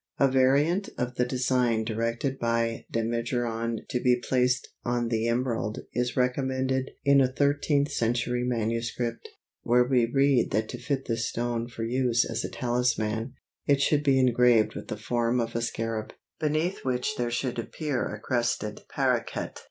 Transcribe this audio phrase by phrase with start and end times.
[0.17, 6.17] A variant of the design directed by Damigeron to be placed on the emerald is
[6.17, 9.29] recommended in a thirteenth century manuscript,
[9.61, 13.35] where we read that to fit this stone for use as a talisman,
[13.67, 18.07] it should be engraved with the form of a scarab, beneath which there should appear
[18.07, 19.53] a crested paroquet.